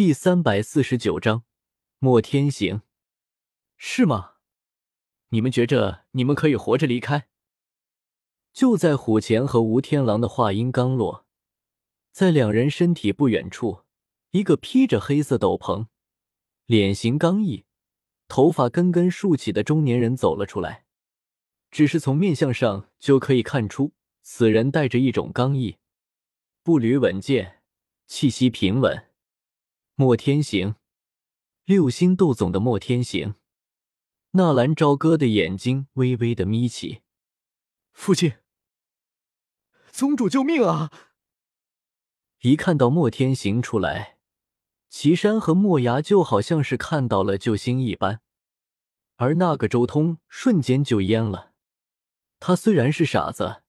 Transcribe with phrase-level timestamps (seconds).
[0.00, 1.44] 第三百四十九章，
[1.98, 2.80] 莫天行，
[3.76, 4.36] 是吗？
[5.28, 7.28] 你们觉着你们可以活着离开？
[8.50, 11.26] 就在虎钳和吴天狼的话音刚落，
[12.12, 13.82] 在两人身体不远处，
[14.30, 15.88] 一个披着黑色斗篷、
[16.64, 17.66] 脸型刚毅、
[18.26, 20.86] 头发根根竖起的中年人走了出来。
[21.70, 23.92] 只是从面相上就可以看出，
[24.22, 25.76] 此人带着一种刚毅，
[26.62, 27.60] 步履稳健，
[28.06, 29.09] 气息平稳。
[30.00, 30.76] 莫天行，
[31.66, 33.34] 六星斗总的莫天行。
[34.30, 37.02] 纳兰朝歌的眼睛微微的眯起。
[37.92, 38.32] 父亲，
[39.90, 40.90] 宗主救命啊！
[42.40, 44.16] 一看到莫天行出来，
[44.88, 48.22] 岐山和莫崖就好像是看到了救星一般，
[49.16, 51.52] 而那个周通瞬间就蔫了。
[52.38, 53.62] 他虽然是傻子，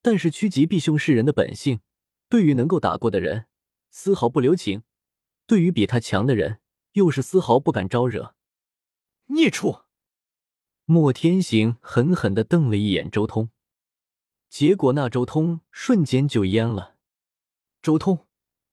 [0.00, 1.80] 但是趋吉避凶是人的本性，
[2.30, 3.48] 对于能够打过的人，
[3.90, 4.80] 丝毫不留情；
[5.46, 6.60] 对于比他强的人，
[6.92, 8.34] 又是丝毫不敢招惹。
[9.26, 9.82] 孽畜！
[10.84, 13.50] 莫天行狠狠的瞪了一眼周通，
[14.48, 16.96] 结果那周通瞬间就蔫了。
[17.80, 18.26] 周通，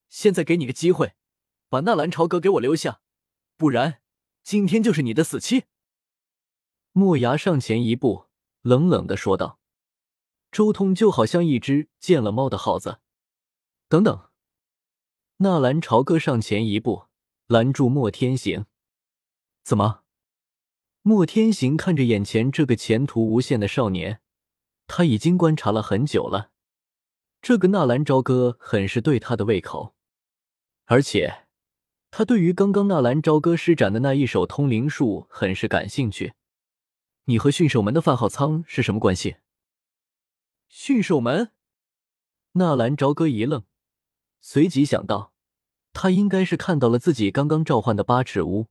[0.10, 1.16] 现在给你个机会，
[1.70, 3.02] 把纳兰朝歌给我留下，
[3.56, 4.02] 不然
[4.44, 5.64] 今天就是你的死期。
[6.92, 8.26] 莫牙上前一步，
[8.62, 9.60] 冷冷的说道。
[10.52, 13.00] 周通就好像一只见了猫的耗子。
[13.88, 14.30] 等等，
[15.44, 17.06] 纳兰朝歌上前一步，
[17.48, 18.68] 拦住莫天行。
[19.64, 20.04] 怎么？
[21.02, 24.22] 莫天行看着眼前这个前途无限的少年，
[24.86, 26.52] 他已经观察了很久了。
[27.42, 29.96] 这个纳兰朝歌很是对他的胃口，
[30.86, 31.48] 而且
[32.12, 36.36] 他对于刚刚纳兰朝歌施展的那一手通灵术很是感兴趣。
[37.24, 39.38] 你和驯兽门的范浩仓是什么关系？
[40.70, 41.52] 驯兽门？
[42.52, 43.64] 纳兰朝歌一愣，
[44.40, 45.31] 随即想到，
[45.94, 48.68] 他应该是看到了自己刚刚召唤的八尺乌。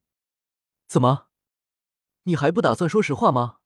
[0.87, 1.29] 怎么？
[2.25, 3.61] 你还不打算说实话吗？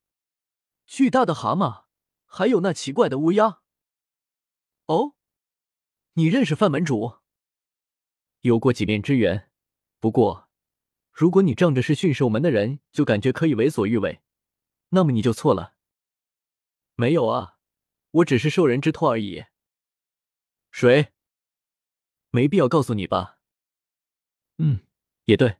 [0.86, 1.84] 巨大的蛤蟆，
[2.26, 3.60] 还有那奇怪的乌鸦。
[4.86, 5.14] 哦，
[6.14, 7.18] 你认识范门主？
[8.40, 9.50] 有过几面之缘。
[9.98, 10.50] 不过，
[11.10, 14.20] 如果你仗着是驯兽门的人就感觉可以为所欲为，
[14.90, 15.74] 那么你就错了。
[16.96, 17.56] 没有啊，
[18.10, 19.46] 我只是受人之托而已。
[20.70, 21.12] 谁？
[22.30, 23.33] 没必要告诉你吧。
[24.58, 24.80] 嗯，
[25.24, 25.56] 也对。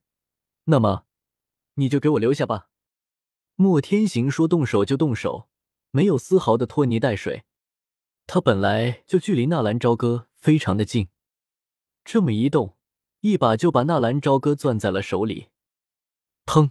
[0.65, 1.05] 那么，
[1.75, 2.69] 你就给我留下吧。
[3.56, 5.49] 莫天行说：“动手就动手，
[5.91, 7.44] 没有丝毫的拖泥带水。
[8.27, 11.09] 他本来就距离纳兰朝歌非常的近，
[12.04, 12.77] 这么一动，
[13.21, 15.50] 一把就把纳兰朝歌攥在了手里。
[16.47, 16.71] 砰！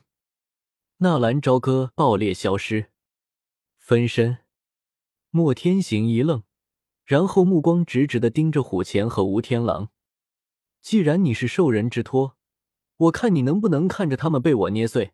[0.97, 2.89] 纳兰朝歌爆裂消失，
[3.77, 4.39] 分身。
[5.29, 6.43] 莫天行一愣，
[7.05, 9.92] 然后目光直直的盯着虎钳和吴天狼。
[10.83, 12.35] 既然你是受人之托，
[12.97, 15.13] 我看你能不能看着他们被我捏碎。”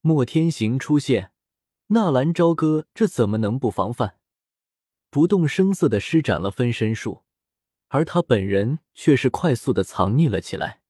[0.00, 1.32] 莫天行出现，
[1.88, 4.16] 纳兰朝歌这怎么能不防范？
[5.10, 7.24] 不动声色的施展了分身术，
[7.88, 10.80] 而他本人却是快速的藏匿了起来。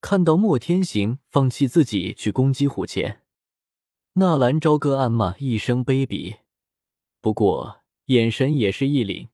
[0.00, 3.20] 看到莫天行放弃自己去攻击虎钳，
[4.14, 6.38] 纳兰朝歌暗骂一声卑鄙，
[7.20, 9.28] 不过眼神也是一凛。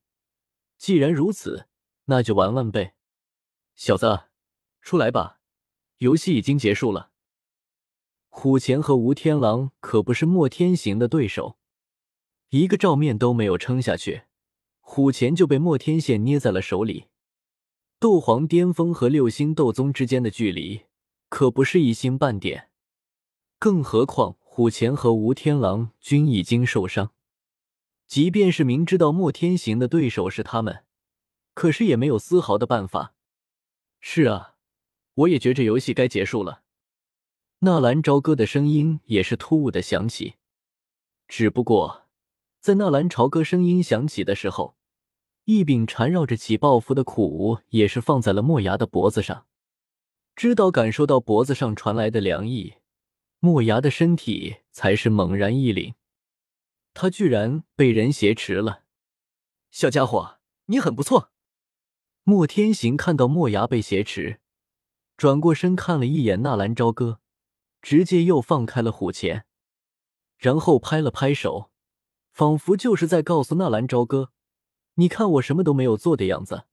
[0.77, 1.69] 既然如此，
[2.06, 2.97] 那就玩玩呗，
[3.78, 4.22] 小子，
[4.83, 5.39] 出来吧，
[5.99, 7.12] 游戏已经结束了。
[8.28, 11.59] 虎钳和吴天狼可不是莫天行的对手，
[12.49, 14.22] 一个照面都没有撑下去，
[14.81, 17.06] 虎钳就被莫天线捏在了手里。
[18.00, 20.87] 斗皇巅峰和六星斗宗之间的距离
[21.28, 22.71] 可不是一星半点，
[23.60, 27.12] 更何况虎钳和吴天狼均已经受伤，
[28.09, 30.84] 即便是明知道莫天行的对手是他们，
[31.55, 33.15] 可是也没有丝毫的办法。
[34.00, 34.54] 是啊，
[35.14, 36.62] 我也觉着游戏该结束了。
[37.60, 40.34] 纳兰朝歌的声音也是突兀的响起，
[41.26, 42.06] 只不过
[42.60, 44.76] 在纳兰朝歌声音响起的时候，
[45.44, 49.47] 一柄缠绕着起爆符的苦无也是放在了莫牙的脖子上。
[50.36, 52.74] 知道感受到脖子上传来的凉意，
[53.41, 55.94] 莫牙的身体才是猛然一凛，
[56.94, 58.84] 他居然被人挟持了。
[59.72, 61.33] 小家伙，你很不错。
[62.28, 64.39] 莫天行看到莫牙被挟持，
[65.16, 67.21] 转过身看了一眼纳兰朝歌。
[67.80, 69.47] 直接又放开了虎钳，
[70.36, 71.71] 然后拍了拍手，
[72.30, 74.30] 仿佛就是在告诉纳兰朝歌
[74.97, 76.65] ：“你看我什么都没有做的样子。”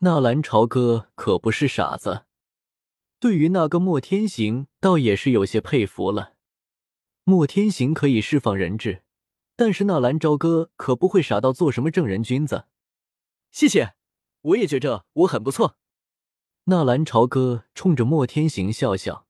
[0.00, 2.26] 纳兰朝歌可不是傻子，
[3.18, 6.34] 对于那个莫天行，倒也是有些佩服了。
[7.24, 9.02] 莫天行可以释放人质，
[9.56, 12.66] 但是纳兰朝歌可不会傻到做什么正人君子。
[13.50, 13.94] 谢谢，
[14.40, 15.76] 我也觉着我很不错。
[16.64, 19.26] 纳兰朝歌冲着莫天行笑笑：“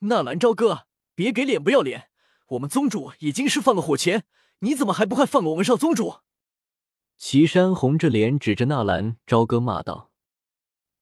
[0.00, 2.10] 纳兰朝歌，别给脸不要脸！
[2.48, 4.24] 我们宗主已经是放了火钳，
[4.60, 6.20] 你怎么还不快放了我们少宗主？”
[7.18, 10.10] 岐山红着脸指着纳兰朝歌骂道。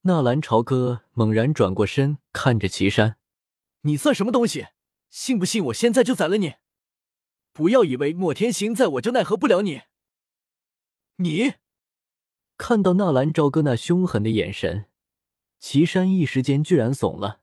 [0.03, 3.19] 纳兰朝歌猛然转过身，看着岐山
[3.83, 4.69] ：“你算什么东西？
[5.11, 6.55] 信不信我现在就宰了你？
[7.53, 9.83] 不要以为莫天行在我就奈何不了你。”
[11.19, 11.55] 你
[12.59, 14.87] 看到纳兰朝歌那凶狠的眼神，
[15.59, 17.41] 岐山一时间居然怂了。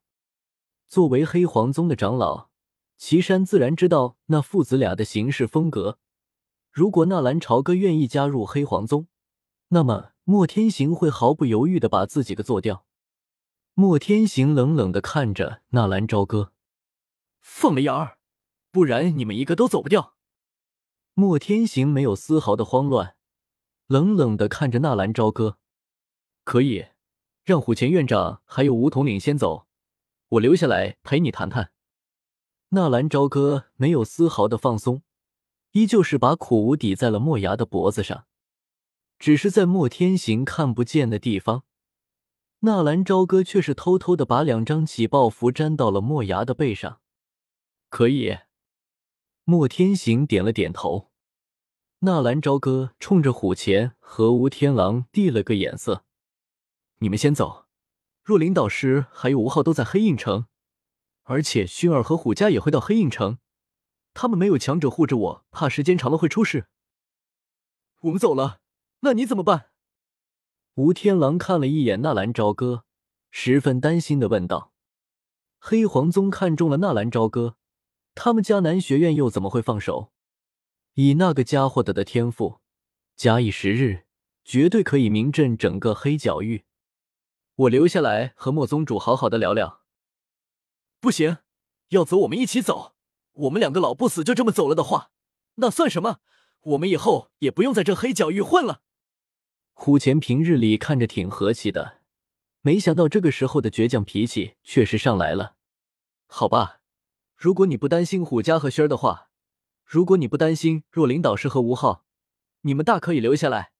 [0.88, 2.50] 作为黑黄宗的长老，
[2.98, 6.00] 岐山自然知道那父子俩的行事风格。
[6.72, 9.08] 如果纳兰朝歌愿意加入黑黄宗，
[9.70, 12.86] 那么莫天行会毫不犹豫的把自己给做掉。
[13.76, 16.54] 莫天行冷冷的看着纳兰朝歌，
[17.40, 18.18] 放了眼儿，
[18.72, 20.16] 不然你们一个都走不掉。
[21.14, 23.16] 莫天行没有丝毫的慌乱。
[23.94, 25.60] 冷冷的看着纳兰朝歌，
[26.44, 26.88] 可以
[27.44, 29.68] 让虎前院长还有梧桐岭先走，
[30.30, 31.72] 我留下来陪你谈谈。
[32.70, 35.04] 纳兰朝歌没有丝毫的放松，
[35.74, 38.26] 依旧是把苦无抵在了莫牙的脖子上，
[39.20, 41.64] 只是在莫天行看不见的地方，
[42.62, 47.00] 纳兰朝歌却是偷偷的把两张起爆符粘到了莫牙的背上。
[47.90, 48.40] 可以，
[49.44, 51.13] 莫天行点了点头。
[52.06, 56.04] 纳兰朝歌冲着虎钳和吴天狼递了个眼色
[57.00, 57.66] ：“你们先走。
[58.22, 60.48] 若琳导师还有吴昊都在黑印城，
[61.22, 63.38] 而且薰儿和虎家也会到黑印城。
[64.14, 66.68] 他们没有强者护着我，怕时间长了会出事。
[68.02, 68.60] 我们走了，
[69.00, 69.70] 那你怎么办？”
[70.76, 72.84] 吴天狼看了一眼纳兰朝歌，
[73.32, 74.74] 十分担心的问道
[75.58, 77.56] ：“黑皇宗看中了纳兰朝歌，
[78.14, 80.10] 他们迦南学院又怎么会放手？”
[80.96, 82.60] 以那个家伙的的天赋，
[83.16, 84.06] 假以时日，
[84.46, 86.66] 绝对可以名震整个黑角域。
[87.56, 89.82] 我留下来和莫宗主好好的聊聊。
[91.00, 91.40] 不行，
[91.90, 92.94] 要走我们一起走。
[93.34, 95.10] 我们两个老不死就这么走了的话，
[95.56, 96.20] 那算什么？
[96.62, 98.82] 我们以后也不用在这黑角域混了。
[99.74, 102.02] 虎钳平日里看着挺和气的，
[102.62, 105.56] 没想到这个时候的倔强脾气确实上来了。
[106.28, 106.82] 好吧，
[107.36, 109.32] 如果你不担心虎家和轩儿的话。
[109.94, 112.04] 如果你不担心若琳导师和吴昊，
[112.62, 113.74] 你们大可以留下来。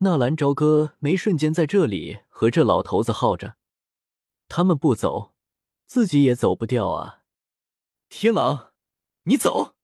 [0.00, 3.56] 纳兰朝歌没瞬间在这里和这老头子耗着，
[4.48, 5.32] 他们不走，
[5.86, 7.22] 自己也走不掉啊！
[8.10, 8.72] 天狼，
[9.22, 9.76] 你走，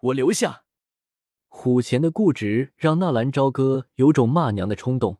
[0.00, 0.62] 我留下。
[1.48, 5.18] 虎钳的固执让纳兰朝歌有种骂娘的冲动。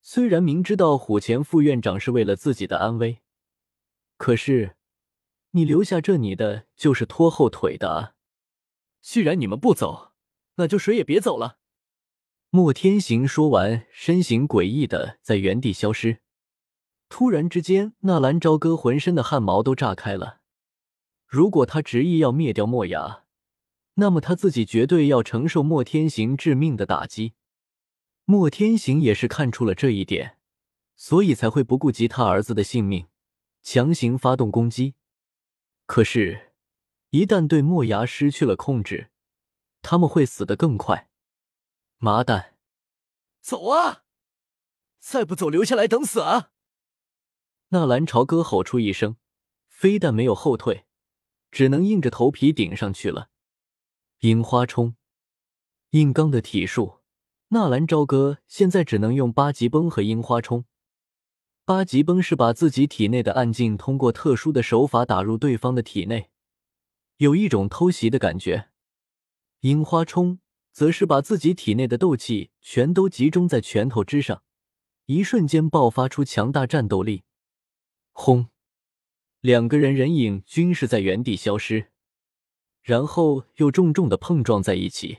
[0.00, 3.20] 虽然明知道虎钳副院长是为了自己的安危，
[4.16, 4.76] 可是
[5.50, 8.13] 你留下这你的就是拖后腿的啊！
[9.04, 10.12] 既然你们不走，
[10.54, 11.58] 那就谁也别走了。
[12.48, 16.22] 莫天行说完，身形诡异的在原地消失。
[17.10, 20.40] 突然之间，纳兰朝歌浑身的汗毛都炸开了。
[21.26, 23.24] 如果他执意要灭掉莫雅，
[23.96, 27.34] 那么他自己绝对要承受莫天行致命的打击。
[28.24, 30.38] 莫天行也是看出了这一点，
[30.96, 33.08] 所以才会不顾及他儿子的性命，
[33.62, 34.94] 强行发动攻击。
[35.84, 36.53] 可是。
[37.14, 39.08] 一旦对墨牙失去了控制，
[39.82, 41.08] 他们会死得更快。
[41.98, 42.56] 麻蛋，
[43.40, 44.02] 走啊！
[44.98, 46.50] 再不走，留下来等死啊！
[47.68, 49.16] 纳兰朝歌吼出一声，
[49.68, 50.86] 非但没有后退，
[51.52, 53.30] 只能硬着头皮顶上去了。
[54.22, 54.96] 樱花冲，
[55.90, 56.98] 硬刚的体术，
[57.50, 60.64] 纳兰朝歌现在只能用八极崩和樱花冲。
[61.64, 66.32] 八极崩是把自己体内的暗劲通过特殊的手法打入对方的体内。
[67.18, 68.70] 有一种偷袭的感觉，
[69.60, 70.40] 樱花冲
[70.72, 74.42] 则是把自己体内的斗气全都集中在拳头之上，
[75.06, 77.22] 一瞬间爆发出强大战斗力。
[78.10, 78.48] 轰！
[79.40, 81.92] 两个人人影均是在原地消失，
[82.82, 85.18] 然后又重重的碰撞在一起，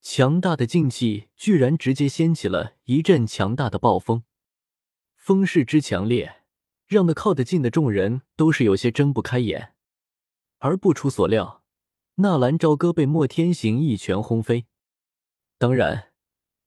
[0.00, 4.22] 强大的劲气居然直接掀起了一阵强大的暴风，
[5.16, 6.42] 风势之强烈，
[6.86, 9.74] 让那靠得近的众人都是有些睁不开眼。
[10.64, 11.64] 而不出所料，
[12.16, 14.66] 纳兰朝歌被莫天行一拳轰飞。
[15.58, 16.12] 当然，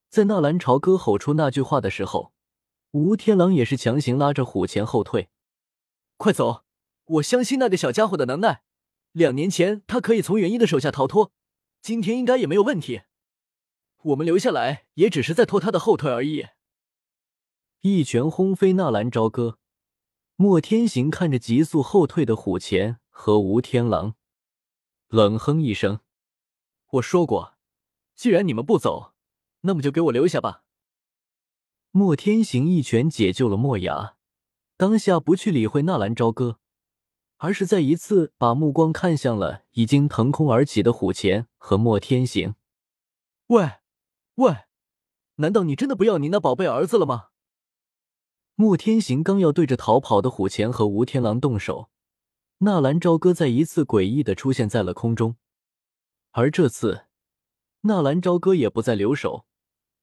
[0.10, 2.34] 在纳兰朝歌吼出那句话的时候，
[2.92, 5.30] 吴天狼也是强行拉着虎钳后退。
[6.18, 6.66] 快走！
[7.06, 8.64] 我相信那个小家伙的能耐。
[9.14, 11.32] 两年前他可以从元一的手下逃脱，
[11.82, 13.04] 今天应该也没有问题。
[14.02, 16.48] 我们留下来也只是在拖他的后腿而已。
[17.80, 19.58] 一拳轰飞纳兰朝歌，
[20.36, 23.00] 莫天行看着急速后退的虎钳。
[23.18, 24.16] 和吴天狼
[25.08, 26.02] 冷哼一声
[26.92, 27.56] ：“我说过，
[28.14, 29.14] 既然你们不走，
[29.62, 30.64] 那么就给我留下吧。”
[31.92, 34.18] 莫天行一拳解救了莫雅，
[34.76, 36.60] 当下不去理会纳兰朝歌，
[37.38, 42.56] 而是再一次把目光看向了已经腾空而起的虎钳和莫天行。
[43.48, 43.78] 喂，
[44.36, 44.66] 喂，
[45.36, 47.30] 难道你真的不要你那宝贝儿子了吗？
[48.56, 51.90] 莫天行刚要对着逃跑的虎钳和吴天狼动手，
[52.60, 55.36] 纳兰朝歌再一次诡异的出现在了空中，
[56.32, 57.08] 而这次，
[57.82, 59.46] 纳兰朝歌也不再留手，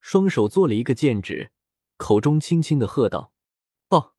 [0.02, 1.50] 双手做了一个剑指，
[1.96, 3.32] 口中轻轻的喝道
[3.88, 4.14] ：“爆！”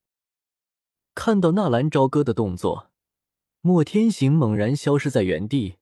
[1.13, 2.89] 看到纳兰朝歌的动作，
[3.61, 5.75] 莫天行猛然消失在原地，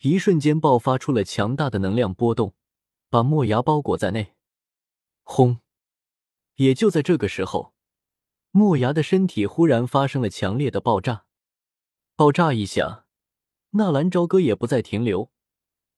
[0.00, 2.52] 一瞬间爆发出了强大的能量波动，
[3.08, 4.34] 把莫牙包裹在内。
[5.22, 5.60] 轰！
[6.56, 7.74] 也就在这个时候，
[8.50, 11.26] 莫牙的身体忽然发生了强烈的爆炸。
[12.20, 13.06] 爆炸一响，
[13.70, 15.30] 纳兰朝歌也不再停留，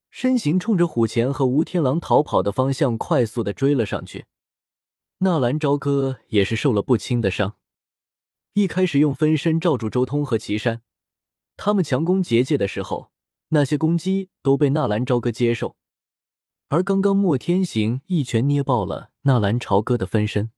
[0.09, 4.27] 身形冲着虎钳和吴天狼逃跑的方向快速的追了上去。
[5.19, 7.57] 纳兰朝歌也是受了不轻的伤，
[8.53, 10.83] 一开始用分身罩住周通和岐山，
[11.57, 13.11] 他们强攻结界的时候，
[13.49, 15.75] 那些攻击都被纳兰朝歌接受。
[16.69, 20.53] 而刚刚莫天行一拳捏爆了纳兰朝歌的分身，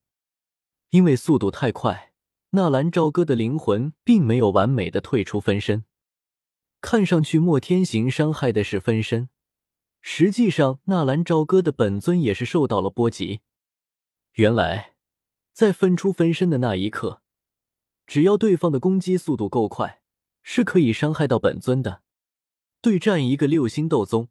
[0.90, 2.12] 因为速度太快，
[2.54, 5.84] 纳兰朝歌的灵魂并没有完美的退出分身。
[6.80, 9.28] 看上去莫天行伤害的是分身，
[10.00, 13.40] 实际上纳兰朝歌的本尊也是受到了波及。
[14.34, 14.94] 原来，
[15.52, 17.22] 在分出分身的那一刻，
[18.06, 20.00] 只要对方的攻击速度够快，
[20.44, 22.02] 是可以伤害到本尊的。
[22.80, 24.28] 对战一个六星斗宗。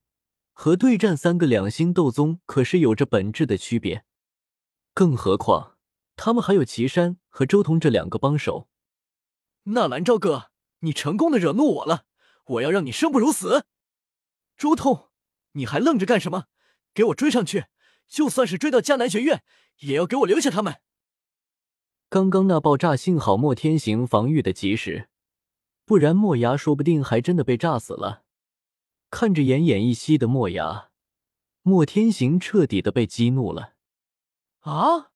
[0.55, 4.05] 和对战三个两星斗宗可是有着本质的区别，
[4.93, 5.72] 更何况
[6.15, 8.69] 他们还有岐山和周通这两个帮手。
[9.63, 12.05] 纳兰朝歌，你成功的惹怒我了，
[12.45, 13.65] 我要让你生不如死！
[14.57, 15.09] 周通，
[15.53, 16.45] 你还愣着干什么？
[16.93, 17.65] 给我追上去！
[18.07, 19.43] 就算是追到迦南学院，
[19.79, 20.81] 也要给我留下他们！
[22.09, 25.09] 刚刚那爆炸，幸好莫天行防御的及时，
[25.85, 28.23] 不然莫牙说不定还真的被炸死了。
[29.09, 30.89] 看着奄奄一息的莫牙，
[31.61, 33.73] 莫天行彻底的被激怒了。
[34.59, 35.12] 啊！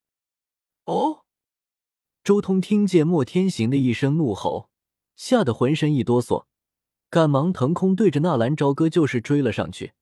[0.88, 1.24] 哦！
[2.24, 4.70] 周通听见莫天行的一声怒吼，
[5.16, 6.46] 吓得浑身一哆嗦，
[7.10, 9.94] 赶忙腾空对着纳兰朝歌就是追了上去。